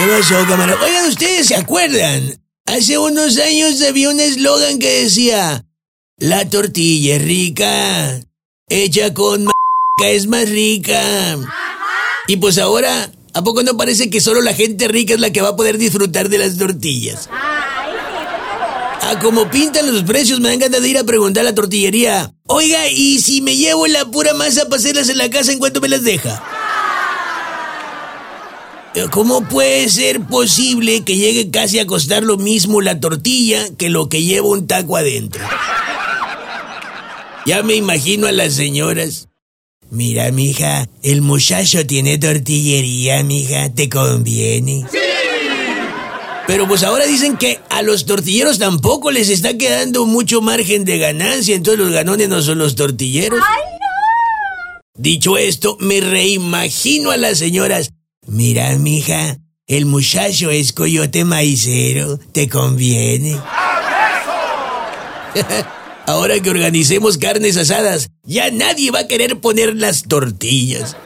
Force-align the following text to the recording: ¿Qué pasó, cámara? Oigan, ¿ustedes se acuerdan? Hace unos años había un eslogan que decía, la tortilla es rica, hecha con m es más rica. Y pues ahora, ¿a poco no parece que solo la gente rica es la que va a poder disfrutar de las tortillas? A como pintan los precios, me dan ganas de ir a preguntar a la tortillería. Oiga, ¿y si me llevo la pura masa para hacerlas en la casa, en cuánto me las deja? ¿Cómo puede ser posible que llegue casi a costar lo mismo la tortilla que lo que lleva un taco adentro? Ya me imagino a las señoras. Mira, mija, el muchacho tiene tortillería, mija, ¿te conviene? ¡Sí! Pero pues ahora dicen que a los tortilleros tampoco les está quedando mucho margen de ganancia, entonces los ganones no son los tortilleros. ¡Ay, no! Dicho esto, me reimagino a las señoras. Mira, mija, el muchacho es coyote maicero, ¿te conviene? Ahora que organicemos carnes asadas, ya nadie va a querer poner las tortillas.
¿Qué 0.00 0.06
pasó, 0.06 0.46
cámara? 0.48 0.78
Oigan, 0.82 1.08
¿ustedes 1.08 1.48
se 1.48 1.56
acuerdan? 1.56 2.42
Hace 2.64 2.96
unos 2.96 3.36
años 3.36 3.82
había 3.82 4.08
un 4.08 4.18
eslogan 4.18 4.78
que 4.78 5.02
decía, 5.02 5.66
la 6.16 6.48
tortilla 6.48 7.16
es 7.16 7.22
rica, 7.22 8.18
hecha 8.70 9.12
con 9.12 9.42
m 9.42 9.52
es 10.06 10.26
más 10.26 10.48
rica. 10.48 11.36
Y 12.28 12.38
pues 12.38 12.56
ahora, 12.56 13.12
¿a 13.34 13.44
poco 13.44 13.62
no 13.62 13.76
parece 13.76 14.08
que 14.08 14.22
solo 14.22 14.40
la 14.40 14.54
gente 14.54 14.88
rica 14.88 15.12
es 15.12 15.20
la 15.20 15.32
que 15.32 15.42
va 15.42 15.50
a 15.50 15.56
poder 15.56 15.76
disfrutar 15.76 16.30
de 16.30 16.38
las 16.38 16.56
tortillas? 16.56 17.28
A 19.02 19.18
como 19.18 19.50
pintan 19.50 19.92
los 19.92 20.04
precios, 20.04 20.40
me 20.40 20.48
dan 20.48 20.60
ganas 20.60 20.80
de 20.80 20.88
ir 20.88 20.96
a 20.96 21.04
preguntar 21.04 21.42
a 21.42 21.50
la 21.50 21.54
tortillería. 21.54 22.32
Oiga, 22.46 22.88
¿y 22.88 23.18
si 23.18 23.42
me 23.42 23.54
llevo 23.54 23.86
la 23.86 24.06
pura 24.06 24.32
masa 24.32 24.64
para 24.64 24.76
hacerlas 24.76 25.10
en 25.10 25.18
la 25.18 25.28
casa, 25.28 25.52
en 25.52 25.58
cuánto 25.58 25.82
me 25.82 25.90
las 25.90 26.04
deja? 26.04 26.42
¿Cómo 29.10 29.46
puede 29.48 29.88
ser 29.88 30.20
posible 30.26 31.04
que 31.04 31.16
llegue 31.16 31.50
casi 31.50 31.78
a 31.78 31.86
costar 31.86 32.24
lo 32.24 32.36
mismo 32.36 32.80
la 32.80 32.98
tortilla 32.98 33.64
que 33.78 33.88
lo 33.88 34.08
que 34.08 34.22
lleva 34.22 34.48
un 34.48 34.66
taco 34.66 34.96
adentro? 34.96 35.42
Ya 37.46 37.62
me 37.62 37.74
imagino 37.74 38.26
a 38.26 38.32
las 38.32 38.54
señoras. 38.54 39.28
Mira, 39.90 40.30
mija, 40.30 40.88
el 41.02 41.22
muchacho 41.22 41.86
tiene 41.86 42.18
tortillería, 42.18 43.22
mija, 43.22 43.72
¿te 43.74 43.88
conviene? 43.88 44.84
¡Sí! 44.90 44.98
Pero 46.46 46.66
pues 46.66 46.82
ahora 46.82 47.06
dicen 47.06 47.36
que 47.36 47.60
a 47.70 47.82
los 47.82 48.06
tortilleros 48.06 48.58
tampoco 48.58 49.12
les 49.12 49.28
está 49.28 49.56
quedando 49.56 50.04
mucho 50.04 50.42
margen 50.42 50.84
de 50.84 50.98
ganancia, 50.98 51.54
entonces 51.54 51.78
los 51.84 51.92
ganones 51.92 52.28
no 52.28 52.42
son 52.42 52.58
los 52.58 52.74
tortilleros. 52.74 53.40
¡Ay, 53.40 53.62
no! 53.80 55.00
Dicho 55.00 55.38
esto, 55.38 55.76
me 55.78 56.00
reimagino 56.00 57.12
a 57.12 57.16
las 57.16 57.38
señoras. 57.38 57.92
Mira, 58.30 58.70
mija, 58.78 59.38
el 59.66 59.86
muchacho 59.86 60.50
es 60.50 60.72
coyote 60.72 61.24
maicero, 61.24 62.16
¿te 62.30 62.48
conviene? 62.48 63.36
Ahora 66.06 66.38
que 66.38 66.48
organicemos 66.48 67.18
carnes 67.18 67.56
asadas, 67.56 68.10
ya 68.22 68.52
nadie 68.52 68.92
va 68.92 69.00
a 69.00 69.08
querer 69.08 69.40
poner 69.40 69.74
las 69.74 70.04
tortillas. 70.04 70.96